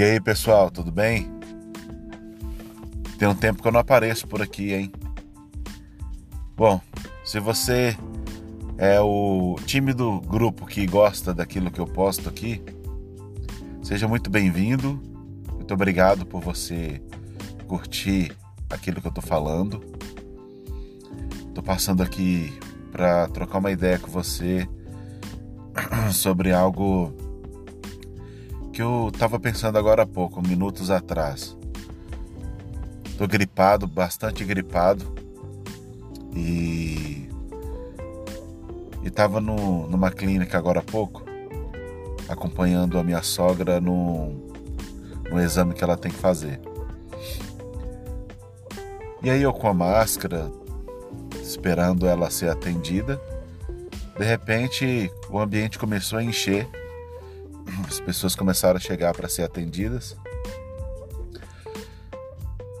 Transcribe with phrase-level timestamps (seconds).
[0.00, 1.30] E aí, pessoal, tudo bem?
[3.18, 4.90] Tem um tempo que eu não apareço por aqui, hein?
[6.56, 6.80] Bom,
[7.22, 7.94] se você
[8.78, 12.62] é o time do grupo que gosta daquilo que eu posto aqui,
[13.82, 14.98] seja muito bem-vindo.
[15.52, 17.02] Muito obrigado por você
[17.68, 18.34] curtir
[18.70, 19.84] aquilo que eu tô falando.
[21.54, 22.58] Tô passando aqui
[22.90, 24.66] para trocar uma ideia com você
[26.10, 27.19] sobre algo
[28.72, 31.56] que eu tava pensando agora há pouco, minutos atrás.
[33.18, 35.14] Tô gripado, bastante gripado.
[36.34, 37.20] E
[39.02, 41.24] e tava no, numa clínica agora há pouco,
[42.28, 44.32] acompanhando a minha sogra no,
[45.30, 46.60] no exame que ela tem que fazer.
[49.22, 50.50] E aí eu com a máscara,
[51.42, 53.20] esperando ela ser atendida,
[54.18, 56.68] de repente o ambiente começou a encher,
[57.90, 60.16] as pessoas começaram a chegar para ser atendidas.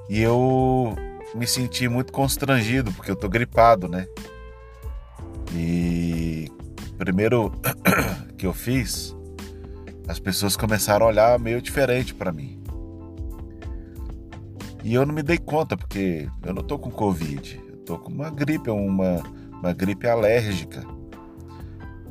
[0.08, 0.96] E eu
[1.34, 4.06] me senti muito constrangido, porque eu tô gripado, né?
[5.52, 6.48] E
[6.96, 7.52] primeiro
[8.38, 9.16] que eu fiz,
[10.06, 12.62] as pessoas começaram a olhar meio diferente para mim.
[14.84, 18.12] E eu não me dei conta, porque eu não tô com Covid, eu tô com
[18.12, 20.86] uma gripe, uma, uma gripe alérgica.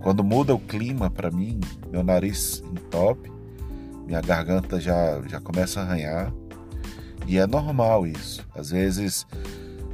[0.02, 1.60] Quando muda o clima para mim,
[1.92, 3.32] meu nariz entope,
[4.06, 6.34] minha garganta já, já começa a arranhar.
[7.28, 8.46] E é normal isso.
[8.56, 9.28] Às vezes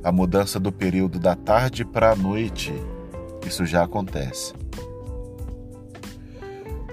[0.03, 2.72] a mudança do período da tarde para a noite,
[3.45, 4.53] isso já acontece.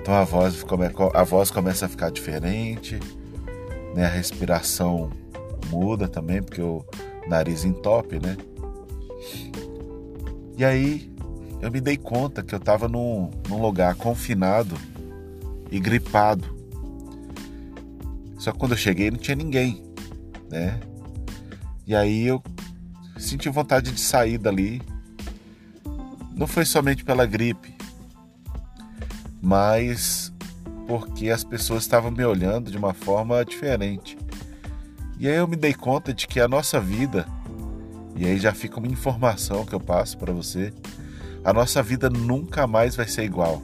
[0.01, 0.65] Então a voz,
[1.15, 2.99] a voz começa a ficar diferente,
[3.95, 4.07] né?
[4.07, 5.11] a respiração
[5.69, 6.85] muda também, porque o
[7.29, 8.37] nariz entope, né?
[10.57, 11.12] E aí
[11.63, 14.77] eu me dei conta que eu estava num, num lugar confinado
[15.70, 16.61] e gripado.
[18.36, 19.81] Só que quando eu cheguei não tinha ninguém,
[20.51, 20.81] né?
[21.86, 22.42] E aí eu
[23.17, 24.83] senti vontade de sair dali.
[26.35, 27.73] Não foi somente pela gripe,
[29.41, 30.33] mas
[30.89, 34.19] porque as pessoas estavam me olhando de uma forma diferente.
[35.17, 37.25] E aí eu me dei conta de que a nossa vida,
[38.17, 40.73] e aí já fica uma informação que eu passo para você,
[41.45, 43.61] a nossa vida nunca mais vai ser igual.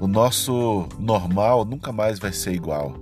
[0.00, 2.94] O nosso normal nunca mais vai ser igual.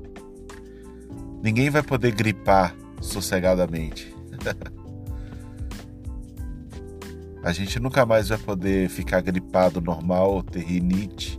[1.43, 4.15] Ninguém vai poder gripar sossegadamente.
[7.43, 11.38] a gente nunca mais vai poder ficar gripado normal, ter rinite.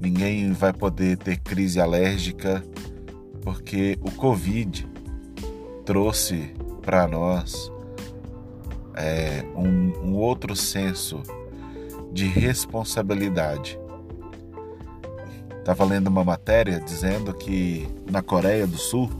[0.00, 2.64] Ninguém vai poder ter crise alérgica,
[3.42, 4.88] porque o Covid
[5.84, 7.70] trouxe para nós
[8.96, 11.22] é, um, um outro senso
[12.12, 13.78] de responsabilidade.
[15.58, 19.10] Estava lendo uma matéria dizendo que na Coreia do Sul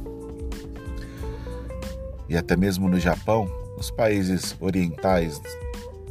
[2.28, 5.40] e até mesmo no Japão, nos países orientais,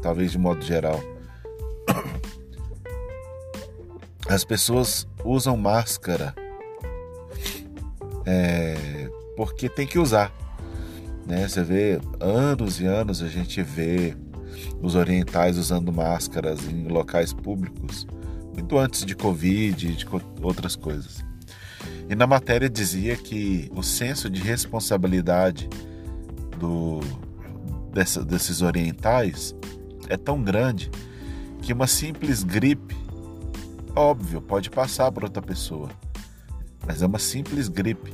[0.01, 1.01] talvez de modo geral,
[4.29, 6.33] as pessoas usam máscara
[8.25, 10.31] é, porque tem que usar
[11.25, 11.47] né?
[11.47, 14.15] Você vê anos e anos a gente vê
[14.81, 18.07] os orientais usando máscaras em locais públicos,
[18.53, 20.05] muito antes de Covid e de
[20.41, 21.23] outras coisas.
[22.09, 25.67] E na matéria dizia que o senso de responsabilidade
[26.59, 26.99] do,
[27.91, 29.55] dessa, desses orientais
[30.07, 30.91] é tão grande
[31.61, 32.95] que uma simples gripe,
[33.95, 35.89] óbvio, pode passar para outra pessoa,
[36.85, 38.13] mas é uma simples gripe.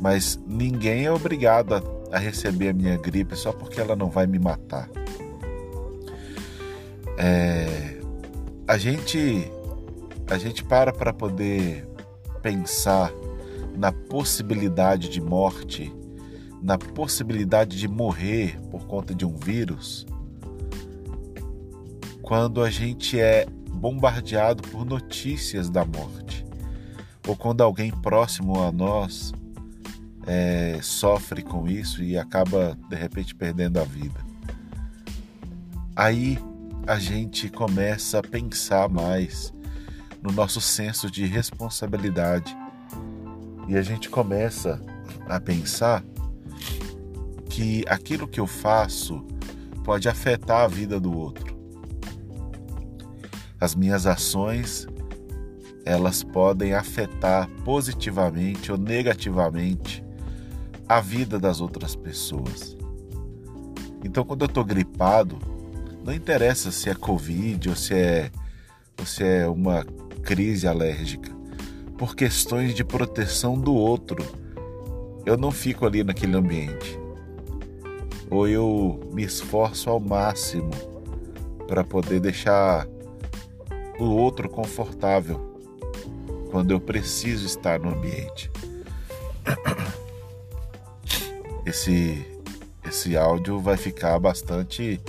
[0.00, 1.80] Mas ninguém é obrigado a
[2.14, 4.88] a receber a minha gripe só porque ela não vai me matar.
[7.18, 8.00] É,
[8.68, 9.50] a gente
[10.30, 11.86] a gente para para poder
[12.40, 13.12] pensar
[13.76, 15.92] na possibilidade de morte,
[16.62, 20.06] na possibilidade de morrer por conta de um vírus,
[22.22, 26.46] quando a gente é bombardeado por notícias da morte,
[27.26, 29.32] ou quando alguém próximo a nós
[30.26, 34.20] é, sofre com isso e acaba de repente perdendo a vida.
[35.94, 36.38] Aí
[36.86, 39.52] a gente começa a pensar mais
[40.22, 42.56] no nosso senso de responsabilidade
[43.68, 44.80] e a gente começa
[45.26, 46.02] a pensar
[47.48, 49.24] que aquilo que eu faço
[49.84, 51.54] pode afetar a vida do outro.
[53.60, 54.86] As minhas ações
[55.84, 60.03] elas podem afetar positivamente ou negativamente
[60.88, 62.76] a vida das outras pessoas.
[64.04, 65.38] Então, quando eu estou gripado,
[66.04, 68.30] não interessa se é Covid ou se é,
[68.98, 69.84] ou se é uma
[70.22, 71.32] crise alérgica.
[71.96, 74.22] por questões de proteção do outro,
[75.24, 76.98] eu não fico ali naquele ambiente.
[78.28, 80.70] Ou eu me esforço ao máximo
[81.68, 82.86] para poder deixar
[83.98, 85.54] o outro confortável
[86.50, 88.50] quando eu preciso estar no ambiente.
[91.66, 92.34] Esse
[92.86, 95.00] esse áudio vai ficar bastante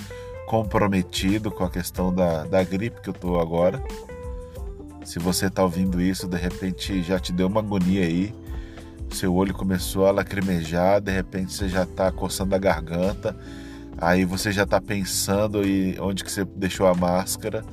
[0.48, 3.84] comprometido com a questão da, da gripe que eu tô agora.
[5.04, 8.34] Se você tá ouvindo isso, de repente já te deu uma agonia aí,
[9.12, 13.36] seu olho começou a lacrimejar, de repente você já tá coçando a garganta,
[13.98, 17.64] aí você já tá pensando e onde que você deixou a máscara,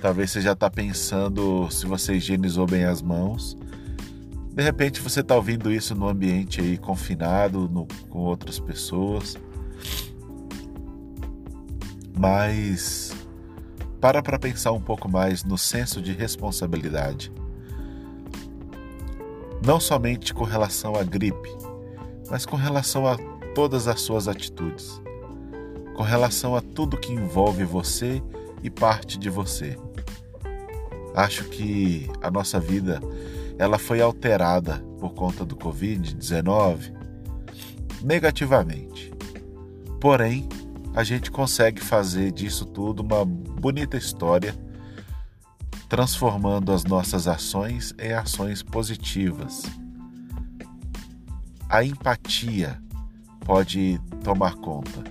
[0.00, 3.56] talvez você já tá pensando se você higienizou bem as mãos.
[4.58, 9.36] De repente você tá ouvindo isso no ambiente aí confinado, no, com outras pessoas.
[12.18, 13.14] Mas
[14.00, 17.32] para para pensar um pouco mais no senso de responsabilidade.
[19.64, 21.56] Não somente com relação à gripe,
[22.28, 23.16] mas com relação a
[23.54, 25.00] todas as suas atitudes,
[25.94, 28.20] com relação a tudo que envolve você
[28.60, 29.78] e parte de você.
[31.14, 33.00] Acho que a nossa vida
[33.58, 36.94] ela foi alterada por conta do Covid-19
[38.02, 39.12] negativamente.
[40.00, 40.48] Porém,
[40.94, 44.54] a gente consegue fazer disso tudo uma bonita história,
[45.88, 49.62] transformando as nossas ações em ações positivas.
[51.68, 52.80] A empatia
[53.44, 55.02] pode tomar conta.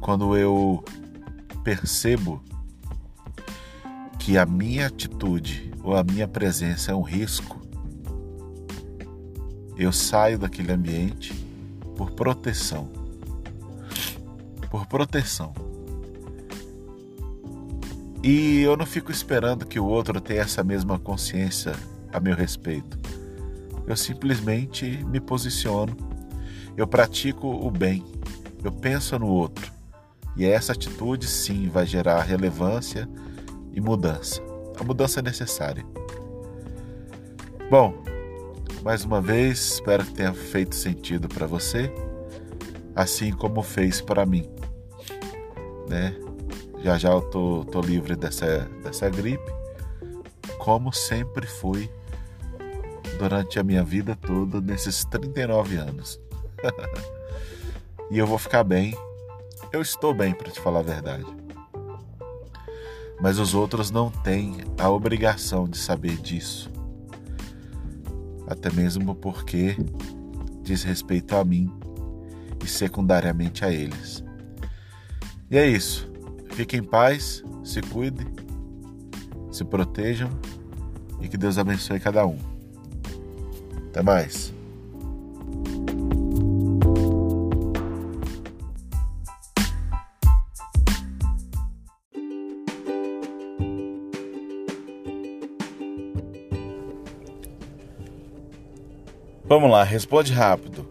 [0.00, 0.84] Quando eu
[1.62, 2.42] percebo
[4.18, 7.60] que a minha atitude ou a minha presença é um risco,
[9.76, 11.32] eu saio daquele ambiente
[11.96, 12.98] por proteção
[14.70, 15.52] por proteção.
[18.22, 21.72] E eu não fico esperando que o outro tenha essa mesma consciência
[22.12, 22.98] a meu respeito.
[23.86, 25.96] Eu simplesmente me posiciono,
[26.76, 28.04] eu pratico o bem,
[28.62, 29.72] eu penso no outro.
[30.36, 33.08] E essa atitude sim vai gerar relevância
[33.72, 34.47] e mudança.
[34.78, 35.84] A mudança é necessária.
[37.70, 37.94] Bom,
[38.82, 41.92] mais uma vez, espero que tenha feito sentido para você,
[42.94, 44.48] assim como fez para mim
[45.88, 46.14] né?
[46.82, 49.52] Já já eu tô, tô livre dessa, dessa gripe,
[50.58, 51.90] como sempre fui
[53.18, 56.20] durante a minha vida toda, nesses 39 anos.
[58.10, 58.96] e eu vou ficar bem.
[59.72, 61.26] Eu estou bem, para te falar a verdade.
[63.20, 66.70] Mas os outros não têm a obrigação de saber disso.
[68.46, 69.76] Até mesmo porque
[70.62, 71.70] diz respeito a mim
[72.64, 74.24] e secundariamente a eles.
[75.50, 76.08] E é isso.
[76.50, 78.26] Fique em paz, se cuide,
[79.50, 80.30] se protejam
[81.20, 82.38] e que Deus abençoe cada um.
[83.88, 84.52] Até mais.
[99.48, 100.86] Vamos lá, responde rápido.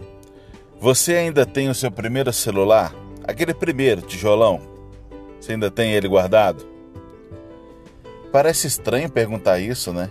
[0.80, 2.92] Você ainda tem o seu primeiro celular?
[3.24, 4.60] Aquele primeiro tijolão,
[5.40, 6.66] você ainda tem ele guardado?
[8.32, 10.10] Parece estranho perguntar isso, né?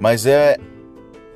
[0.00, 0.58] Mas é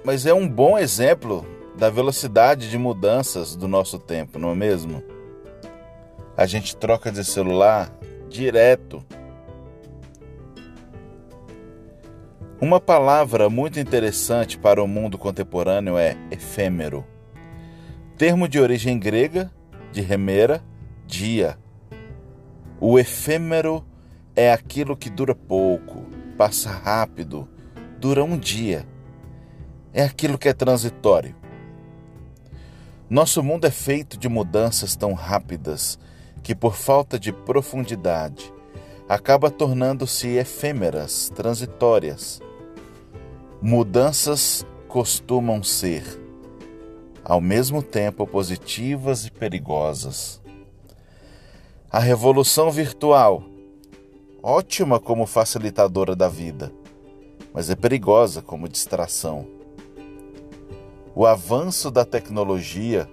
[0.02, 1.46] mas é um bom exemplo
[1.76, 5.04] da velocidade de mudanças do nosso tempo, não é mesmo?
[6.37, 7.96] A gente troca de celular
[8.28, 9.04] direto.
[12.61, 17.07] Uma palavra muito interessante para o mundo contemporâneo é efêmero.
[18.19, 19.50] Termo de origem grega,
[19.90, 20.62] de remera,
[21.07, 21.59] dia.
[22.79, 23.83] O efêmero
[24.37, 26.05] é aquilo que dura pouco,
[26.37, 27.49] passa rápido,
[27.99, 28.87] dura um dia.
[29.90, 31.35] É aquilo que é transitório.
[33.09, 35.99] Nosso mundo é feito de mudanças tão rápidas
[36.43, 38.52] que, por falta de profundidade,
[39.09, 42.38] acaba tornando-se efêmeras, transitórias.
[43.62, 46.02] Mudanças costumam ser,
[47.23, 50.40] ao mesmo tempo, positivas e perigosas.
[51.90, 53.43] A revolução virtual,
[54.43, 56.73] ótima como facilitadora da vida,
[57.52, 59.47] mas é perigosa como distração.
[61.14, 63.07] O avanço da tecnologia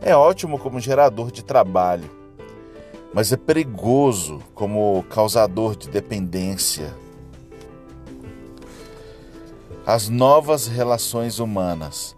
[0.00, 2.10] é ótimo como gerador de trabalho,
[3.12, 7.03] mas é perigoso como causador de dependência.
[9.86, 12.16] As novas relações humanas,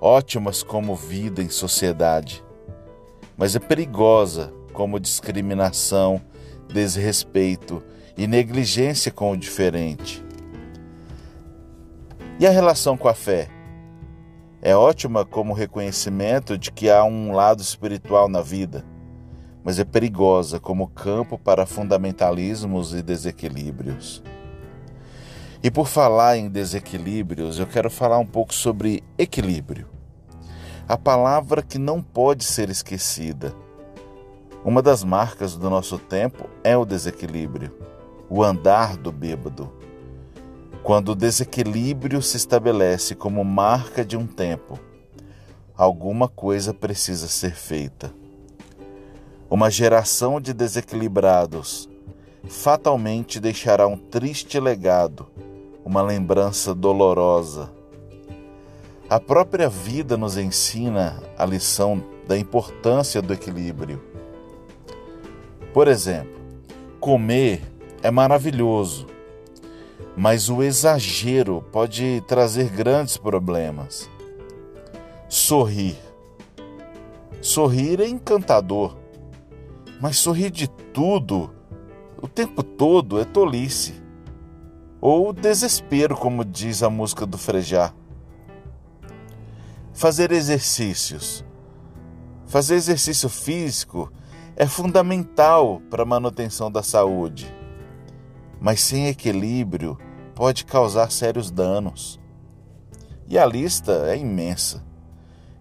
[0.00, 2.42] ótimas como vida em sociedade,
[3.36, 6.22] mas é perigosa como discriminação,
[6.72, 7.82] desrespeito
[8.16, 10.24] e negligência com o diferente.
[12.40, 13.50] E a relação com a fé?
[14.62, 18.86] É ótima como reconhecimento de que há um lado espiritual na vida,
[19.62, 24.22] mas é perigosa como campo para fundamentalismos e desequilíbrios.
[25.66, 29.88] E por falar em desequilíbrios, eu quero falar um pouco sobre equilíbrio.
[30.86, 33.52] A palavra que não pode ser esquecida.
[34.64, 37.74] Uma das marcas do nosso tempo é o desequilíbrio,
[38.30, 39.72] o andar do bêbado.
[40.84, 44.78] Quando o desequilíbrio se estabelece como marca de um tempo,
[45.76, 48.14] alguma coisa precisa ser feita.
[49.50, 51.88] Uma geração de desequilibrados
[52.48, 55.28] fatalmente deixará um triste legado,
[55.86, 57.70] uma lembrança dolorosa.
[59.08, 64.02] A própria vida nos ensina a lição da importância do equilíbrio.
[65.72, 66.36] Por exemplo,
[67.00, 67.62] comer
[68.02, 69.06] é maravilhoso
[70.16, 74.08] mas o exagero pode trazer grandes problemas.
[75.28, 75.96] Sorrir.
[77.42, 78.96] Sorrir é encantador,
[80.00, 81.50] mas sorrir de tudo,
[82.20, 84.05] o tempo todo, é tolice.
[85.00, 87.92] Ou desespero, como diz a música do Frejá.
[89.92, 91.44] Fazer exercícios.
[92.46, 94.10] Fazer exercício físico
[94.56, 97.54] é fundamental para a manutenção da saúde,
[98.60, 99.98] mas sem equilíbrio
[100.34, 102.18] pode causar sérios danos.
[103.28, 104.82] E a lista é imensa.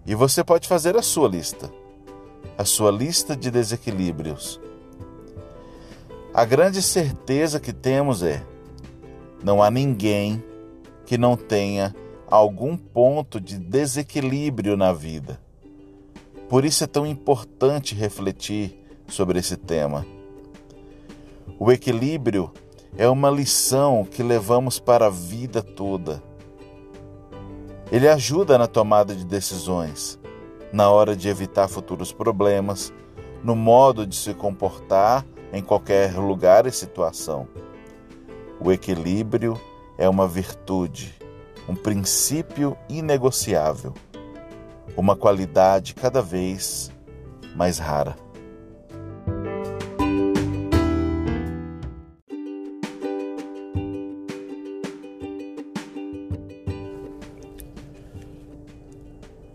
[0.05, 1.71] E você pode fazer a sua lista,
[2.57, 4.61] a sua lista de desequilíbrios.
[6.33, 8.45] A grande certeza que temos é:
[9.45, 10.43] não há ninguém
[11.05, 11.93] que não tenha
[12.27, 15.39] algum ponto de desequilíbrio na vida.
[16.49, 18.75] Por isso é tão importante refletir
[19.07, 20.03] sobre esse tema.
[21.59, 22.51] O equilíbrio
[22.97, 26.23] é uma lição que levamos para a vida toda.
[27.91, 30.19] Ele ajuda na tomada de decisões,
[30.73, 32.91] na hora de evitar futuros problemas,
[33.43, 35.23] no modo de se comportar
[35.53, 37.47] em qualquer lugar e situação.
[38.59, 39.59] O equilíbrio
[39.97, 41.13] é uma virtude,
[41.67, 43.93] um princípio inegociável,
[44.95, 46.91] uma qualidade cada vez
[47.55, 48.15] mais rara.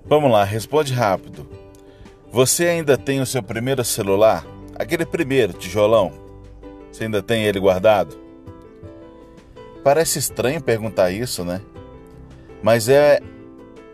[0.04, 1.48] Vamos lá, responde rápido.
[2.32, 4.44] Você ainda tem o seu primeiro celular?
[4.74, 6.12] Aquele primeiro, tijolão?
[6.90, 8.29] Você ainda tem ele guardado?
[9.82, 11.60] Parece estranho perguntar isso, né?
[12.62, 13.20] Mas é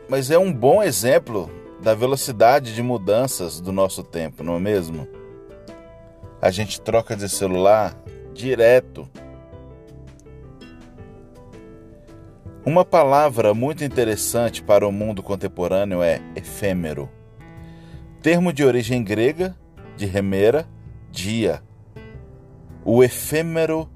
[0.09, 1.51] mas é um bom exemplo
[1.83, 5.07] da velocidade de mudanças do nosso tempo, não é mesmo?
[6.41, 7.97] A gente troca de celular
[8.33, 9.09] direto
[12.67, 17.09] Uma palavra muito interessante para o mundo contemporâneo é efêmero.
[18.21, 19.57] Termo de origem grega,
[19.97, 20.69] de remera,
[21.13, 21.63] dia.
[22.85, 23.89] O efêmero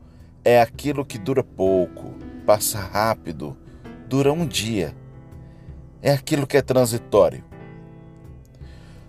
[0.45, 2.15] é aquilo que dura pouco,
[2.47, 3.57] passa rápido,
[4.09, 4.95] dura um dia.
[6.03, 7.45] É aquilo que é transitório.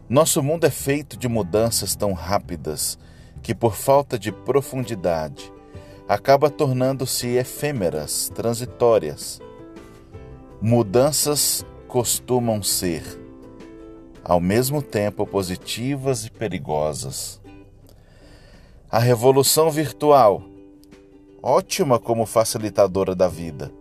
[0.10, 3.00] Nosso mundo é feito de mudanças tão rápidas
[3.42, 5.52] que, por falta de profundidade,
[6.08, 9.40] acaba tornando-se efêmeras, transitórias.
[10.62, 13.04] Mudanças costumam ser,
[14.22, 17.42] ao mesmo tempo, positivas e perigosas.
[18.90, 20.44] A revolução virtual,
[21.42, 23.72] ótima como facilitadora da vida,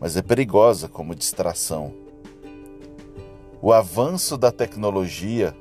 [0.00, 1.92] mas é perigosa como distração.
[3.60, 5.54] O avanço da tecnologia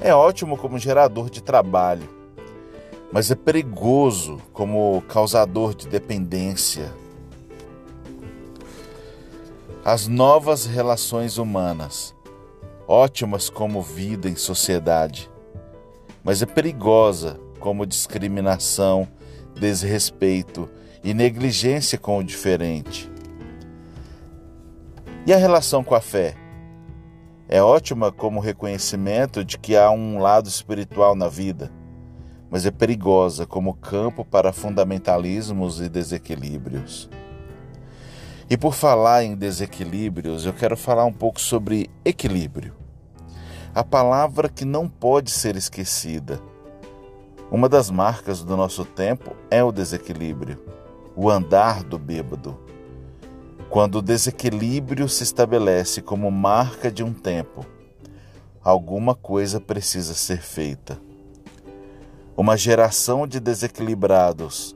[0.00, 2.08] é ótimo como gerador de trabalho,
[3.12, 6.92] mas é perigoso como causador de dependência
[9.84, 12.14] as novas relações humanas,
[12.88, 15.30] ótimas como vida em sociedade,
[16.22, 19.06] mas é perigosa como discriminação,
[19.58, 20.68] desrespeito
[21.02, 23.10] e negligência com o diferente.
[25.26, 26.34] E a relação com a fé?
[27.48, 31.70] É ótima como reconhecimento de que há um lado espiritual na vida,
[32.50, 37.08] mas é perigosa como campo para fundamentalismos e desequilíbrios.
[38.48, 42.74] E por falar em desequilíbrios, eu quero falar um pouco sobre equilíbrio.
[43.74, 46.40] A palavra que não pode ser esquecida.
[47.50, 50.58] Uma das marcas do nosso tempo é o desequilíbrio,
[51.14, 52.58] o andar do bêbado.
[53.70, 57.64] Quando o desequilíbrio se estabelece como marca de um tempo,
[58.62, 60.98] alguma coisa precisa ser feita.
[62.36, 64.74] Uma geração de desequilibrados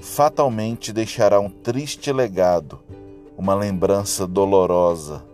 [0.00, 2.80] fatalmente deixará um triste legado
[3.40, 5.24] uma lembrança dolorosa.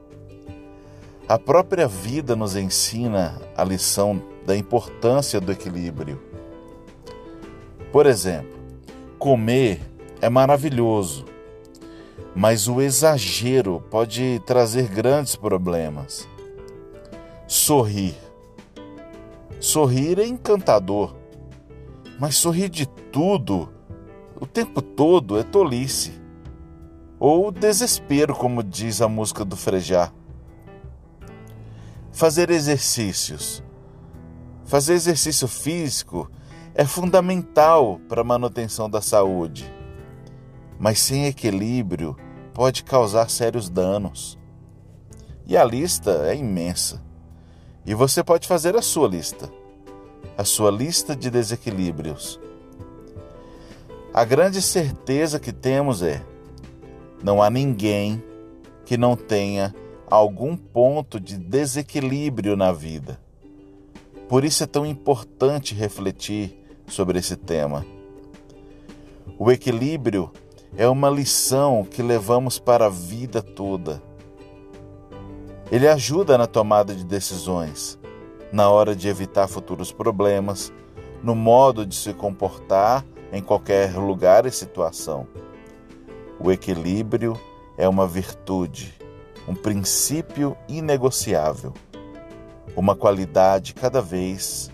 [1.29, 6.23] A própria vida nos ensina a lição da importância do equilíbrio.
[7.93, 8.59] Por exemplo,
[9.19, 9.81] comer
[10.21, 11.25] é maravilhoso,
[12.35, 16.29] mas o exagero pode trazer grandes problemas.
[17.47, 18.15] Sorrir.
[19.59, 21.15] Sorrir é encantador,
[22.19, 23.69] mas sorrir de tudo,
[24.39, 26.13] o tempo todo, é tolice.
[27.19, 30.13] Ou desespero, como diz a música do Frejá.
[32.13, 33.63] Fazer exercícios.
[34.67, 36.31] Fazer exercício físico
[36.79, 39.73] é fundamental para a manutenção da saúde,
[40.79, 42.15] mas sem equilíbrio
[42.53, 44.39] pode causar sérios danos.
[45.47, 47.03] E a lista é imensa.
[47.87, 49.51] E você pode fazer a sua lista,
[50.37, 52.39] a sua lista de desequilíbrios.
[54.13, 56.23] A grande certeza que temos é:
[57.25, 58.23] não há ninguém
[58.85, 59.75] que não tenha
[60.11, 63.19] algum ponto de desequilíbrio na vida.
[64.29, 67.85] Por isso é tão importante refletir sobre esse tema.
[69.39, 70.31] O equilíbrio
[70.77, 74.03] é uma lição que levamos para a vida toda.
[75.71, 77.99] Ele ajuda na tomada de decisões,
[78.53, 80.73] na hora de evitar futuros problemas,
[81.23, 85.27] no modo de se comportar em qualquer lugar e situação.
[86.39, 87.39] O equilíbrio
[87.77, 88.95] é uma virtude,
[89.49, 91.73] um princípio inegociável,
[92.77, 94.71] uma qualidade cada vez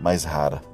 [0.00, 0.71] mais rara.